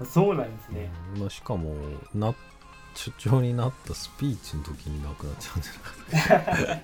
[0.00, 0.06] の。
[0.06, 0.90] そうなんですね。
[1.14, 1.20] うん。
[1.20, 1.76] まあ、しかも
[2.12, 2.34] な
[2.94, 6.82] 出張になったスピーチの時に亡くなっちゃうんじゃなかっ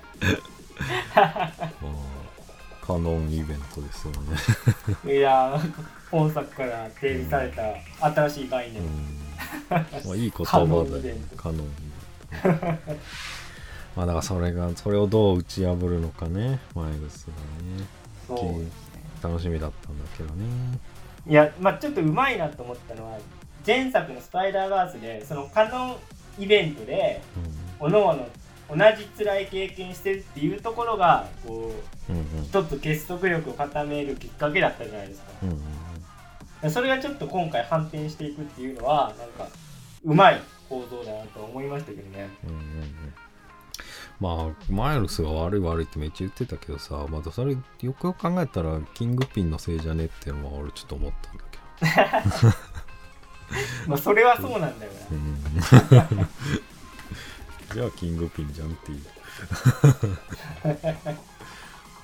[1.82, 1.92] まあ
[2.94, 4.12] カノンイベントですよ
[5.04, 5.72] ね、いやー、
[6.10, 7.62] 本作から提示された
[8.12, 8.82] 新しい概念。
[8.82, 8.88] うん。
[9.70, 11.68] まあ、いい言葉だよイベントカノンイ
[12.44, 13.00] ベント。
[13.96, 16.60] まあだからそれがそれをどう打ち破るのかね。
[16.74, 17.32] マイルスが
[17.82, 17.86] ね。
[18.26, 18.70] そうですね。
[19.22, 20.44] 楽しみだったんだけどね。
[21.26, 23.18] いや、まあちょっとうまいなと思ったのは、
[23.66, 25.98] 前作のスパイダーバースで、そのカノ
[26.38, 27.20] ンイベントで、
[27.80, 28.28] うおのおの
[28.70, 31.72] 同じ辛い経験してるっていうところが、こ
[32.08, 35.26] う、んうんうん一つ結束力を固めるきっかけだったじゃないですか。
[35.42, 35.60] うんうん
[36.70, 39.48] それがちょっと今回反転していくっていうのは、なんか、
[40.04, 42.28] うまい構造だなと思いましたけどね。
[42.44, 43.14] うんうんうん
[44.20, 52.52] まあマイルスが悪い悪いってめっちゃ言ってたけどさまたそれよくよく考えたらキングピンのせいじゃねっていうのは俺ちょっと思ったんだけど
[53.88, 56.06] まあ、それはそうなんだよな。
[56.12, 56.28] うん
[57.72, 59.00] じゃあキングピンじゃんっていう。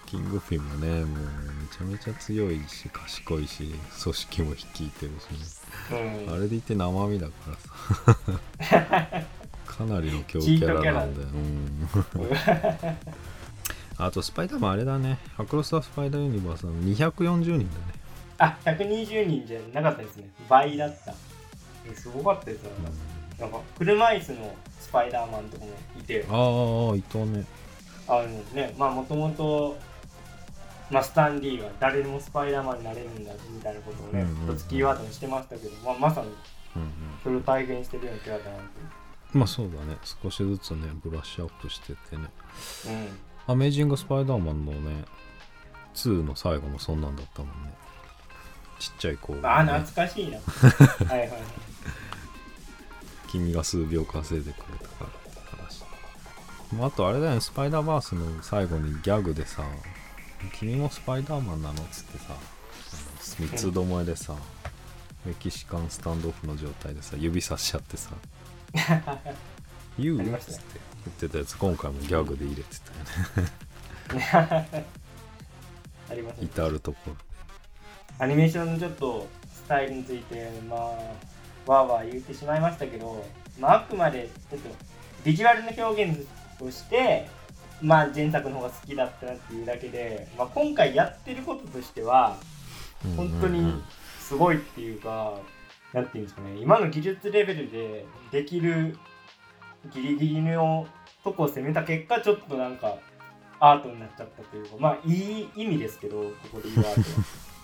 [0.06, 5.24] キングピンもねもうめちゃめちゃ強いし賢いし組織も率いてるし、
[5.92, 6.34] うん。
[6.34, 7.32] あれでいて生身だか
[8.60, 8.68] ら
[9.18, 9.26] さ。
[9.66, 11.88] かなりの強キャラなんだよ、うん、
[13.98, 15.18] あとスパイダーマンあれだね。
[15.36, 17.68] アクロス・ザ・スパイダーユニバースの240人だね。
[18.38, 20.30] あ、120人じゃなかったですね。
[20.48, 21.14] 倍だった。
[21.84, 22.70] えすごかったですよ。
[23.38, 27.44] なんか、車椅子のスパイダーマンとかもいて、ああいたね
[28.08, 29.76] あのね、まあ、もともと、
[30.90, 36.28] まあ、スタンリーが誰でもスパイダーマンになれるんだみたいなことをね、うんうんうん一つキーワードにしてましたけど、まあ、まさに
[37.22, 38.56] それを体現してるようなキャラだな
[39.32, 42.28] まあそうだね少しずつねブラッシュアップしてってね
[42.84, 42.90] と。
[42.90, 43.08] うん。
[43.48, 45.04] アメージング・スパイダーマンのね
[45.94, 47.74] 2の最後もそんなんだったもんね
[48.78, 50.38] ちっちゃい子があ、ね、懐かしいな。
[51.08, 51.40] はいはいはい。
[53.30, 55.84] 君が数秒稼いでくれたからって話
[56.72, 59.64] まああとあれだよねスパイダーバースの最後にギャグでさ
[60.58, 62.36] 「君もスパイダーマンなの?」っつってさ
[63.20, 64.34] 三つどもえでさ、
[65.24, 68.10] メキシカンスタンドオフの状態でさ指さしちゃってさ
[69.98, 74.86] 「言う?」っつって言ってたやつ今回もギャグで入れてたよね
[76.08, 76.44] ありますね。
[76.46, 77.16] 至るところ
[78.18, 80.80] アニメーションのちょっとスタイルについて、まあ、
[81.66, 83.24] わーわー言ってしまいましたけど、
[83.58, 84.68] まあ、あくまでちょっと
[85.24, 86.26] ビジュアルの表現
[86.58, 87.28] として、
[87.82, 92.36] まあ、前作の方が好きだったなっていうだけで、まあ、今回やってることとしては
[93.16, 93.82] 本当に
[94.20, 95.38] すごいっていうか、
[95.92, 98.98] なんていうんですかね今の技術レベルでできる
[99.92, 100.86] ギリギリの
[101.22, 102.96] とこを攻めた結果ちょっとなんか
[103.60, 107.06] アートになっちゃったというかまあいい意味ですけどここで言うアートは。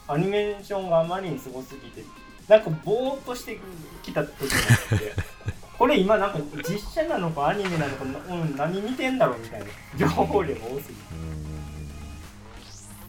[0.15, 2.03] アニメーションがあまりにすごすぎて
[2.49, 3.59] なんかぼーっとして
[4.03, 4.57] きた時が
[4.91, 5.13] あって
[5.79, 11.23] これ今なんか実写なのかアニメなのかな、うん、何見てんだろうみたいな情報量が多すぎて。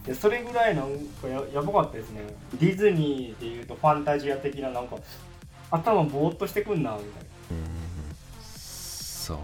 [0.06, 2.20] でそれぐらいなんかややばかったですね。
[2.60, 4.96] ディズニーでいうとファンタジア的ななんか
[5.70, 7.24] 頭ぼーっとしてくんなみたいな。
[8.42, 9.42] そうね。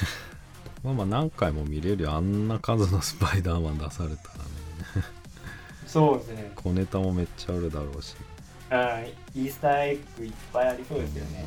[0.82, 2.12] まあまあ何回も見れるよ。
[2.12, 5.06] あんな数のスパイダーマン出されたらね。
[5.86, 6.52] そうですね。
[6.56, 8.16] 小ネタもめっちゃあるだろうし。
[8.18, 8.31] うん
[9.34, 11.46] イースターエッグいっぱいありそうですよね、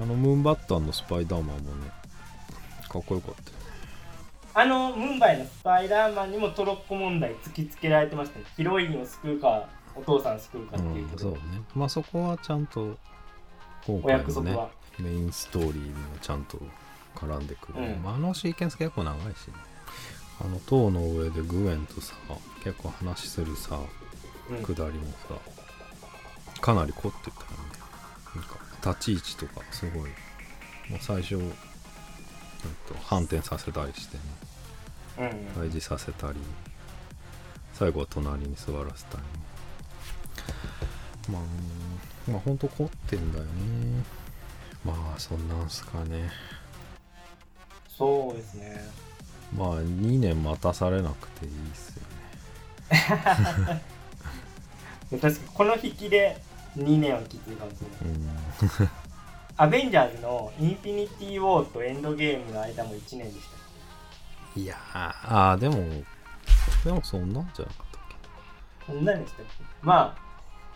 [0.00, 1.90] あのムーンバッタンのスパイダーマンもね
[2.88, 3.50] かっこよかった。
[3.50, 3.56] よ
[4.54, 8.38] あのムンバイのスパイダーマンにもトロッコ問題突きつけられてました。
[8.38, 11.38] ねヒロインを救うかお父さん救うかっていううん、そうね。
[11.74, 12.96] まあそこはちゃんと
[13.86, 14.58] 今お回のね
[14.98, 16.58] メインストーリーにもちゃんと
[17.14, 18.02] 絡んでくる、うん。
[18.02, 19.54] まあ、あのシーケンス結構長いしね。
[20.40, 22.14] あの塔の上でグエンとさ
[22.62, 23.78] 結構話するさ
[24.50, 24.62] うん。
[24.62, 25.34] 下りもさ
[26.60, 27.46] かなり凝ってたよね
[28.34, 28.58] なんか
[28.92, 30.10] 立ち位置とかすごい
[30.90, 31.56] もう最初、うんと、
[33.04, 34.22] 反転させたりしてね
[35.18, 35.24] うん
[35.62, 35.68] うん。
[35.68, 36.38] 退治させたり
[37.72, 39.22] 最後は隣に座らせたり。
[41.30, 43.50] まあうんまあほんと凝ってんだよね。
[44.84, 46.30] まあそんなんすかね。
[47.88, 48.82] そうですね。
[49.56, 52.02] まあ2年待たされなくていいっすよ
[53.66, 53.82] ね
[55.10, 56.36] 確かにこの引きで
[56.76, 58.16] 2年はきついかもしれない。
[58.80, 58.90] うん。
[59.56, 63.46] アベンジャーズのインフィニティ・ウォーとエンドゲームの間も1年でし
[64.54, 65.76] たいやーあーでも
[66.84, 68.00] でもそんなんじゃなかったっ
[68.86, 68.92] け？
[68.92, 70.22] そんなんでしたっけまあ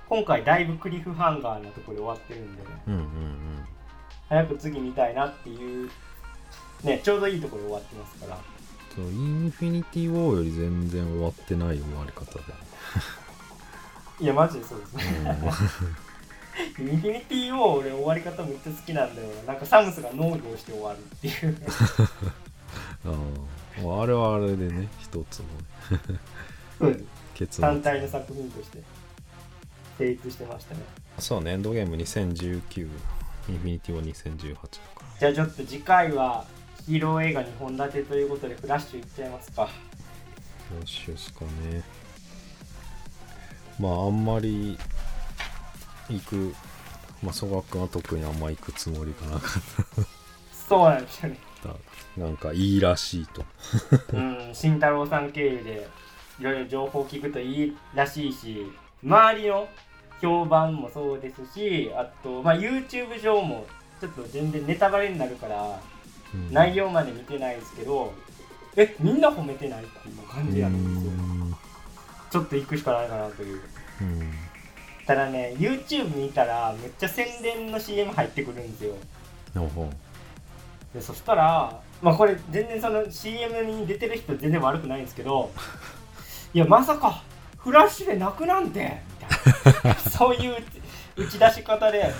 [0.08, 2.62] 今回だいぶクリフハンガーなところで終わってるんで。
[2.86, 3.64] うんうんうん。
[4.28, 5.90] 早く次見たいなっていう
[6.82, 8.38] ねちょうどいいところで終わってますから。
[8.94, 12.40] そうインフィニティ・ウォーより全然終わってない終わり方で
[14.20, 15.02] いやマジでそうですね。
[16.78, 19.52] インフィニティも俺終わり方めっちゃ好きなんだよな。
[19.52, 21.56] なんかサムスが農業して終わるっていう。
[23.06, 24.02] あー。
[24.02, 25.46] あれはあれでね一つの
[26.78, 27.04] そうです。
[27.34, 28.82] 結単論体の作品として。
[29.96, 30.80] 成立してましたね。
[31.18, 32.88] そうねエンドゲーム2019
[33.48, 36.46] インフィニティも2018だかじゃあちょっと次回は
[36.86, 39.62] ヒーロー映画2本立てということでフラッシュいっちゃいますか。
[39.62, 39.72] らど
[40.82, 41.82] うしようっすかね
[43.80, 44.78] まああんまり
[46.10, 46.54] 行く
[47.22, 49.46] まあ曽我君は特にあんま行くつもりがなか
[50.00, 50.04] っ
[50.68, 51.38] そうなんですよね。
[52.16, 53.44] たなんかいいらしいと。
[54.12, 55.88] うん慎太郎さん経由で
[56.38, 58.70] いろいろ情報聞くといいらしいし
[59.02, 59.68] 周りの
[60.20, 63.66] 評判もそうですしあと、まあ、YouTube 上も
[64.00, 65.80] ちょっと全然ネタバレになるから
[66.34, 66.52] うん。
[66.52, 68.12] 内容まで見てないですけど
[68.76, 71.12] えみんな褒めてないっていう感じなんですよ。
[72.30, 73.60] ちょっと行くしかないかなという
[74.00, 74.32] うん。
[75.06, 78.94] ただね YouTube 見たらめっちゃ宣伝の CM 入ってくるんですよ。
[80.94, 85.50] でそしたらまあこれ全然その CM に出てる人全然悪くないんですけど
[86.54, 87.22] いやまさか
[87.58, 89.94] フラッシュで泣くなんてみたいな。
[90.10, 90.56] そういう
[91.16, 92.12] 打ち出し方で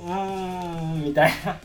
[0.00, 1.56] うーんみたいな。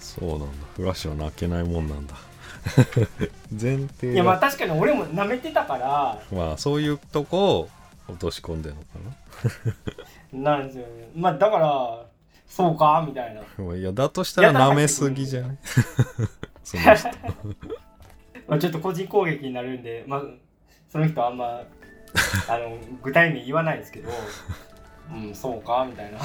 [0.00, 0.46] そうなんだ。
[0.76, 2.14] フラッシュは泣けないもんなんだ。
[3.50, 6.22] 前提いやまあが確かに俺も舐めてたから。
[6.32, 7.68] まあそういうとこを
[8.12, 8.88] 落とし込んでるのか
[10.32, 10.58] な？
[10.58, 11.10] んですよね。
[11.14, 12.06] まあだから
[12.46, 13.74] そうかみたいな。
[13.76, 15.58] いやだとしたら舐めすぎじゃない？
[16.64, 17.08] その人。
[18.48, 20.22] まあちょっと個人攻撃になるんでまあ
[20.88, 21.62] その人あんま
[22.48, 24.10] あの具体名言わないですけど
[25.12, 26.18] うんそうかみたいな。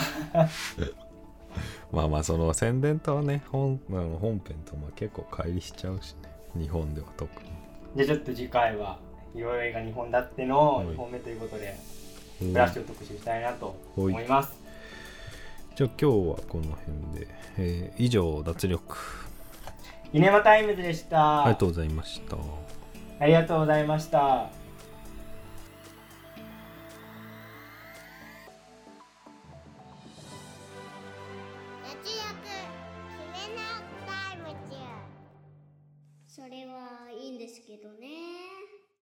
[1.91, 6.29] まあまあその宣伝とはね本あの本編とまあ結構乖離しちゃうしね。
[6.63, 7.49] 日本では特に。
[7.95, 8.99] じゃあちょっと次回は
[9.35, 11.75] いろいろ映画2本立ってのはい2本目ということで、
[12.41, 14.53] うんフラッシュを特集したいなと思います。
[15.75, 16.75] じゃあ今日はこの
[17.11, 18.95] 辺で、えー以上脱力
[20.13, 21.41] イネマタイムズでした。
[21.41, 22.37] ありがとうございました
[23.19, 24.66] ありがとうございました。